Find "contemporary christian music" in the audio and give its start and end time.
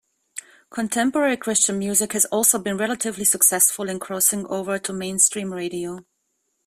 0.71-2.13